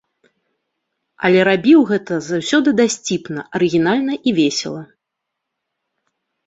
[1.29, 4.83] Але рабіў гэта заўсёды дасціпна, арыгінальна і весела.